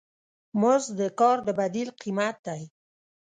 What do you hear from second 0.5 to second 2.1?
مزد د کار د بدیل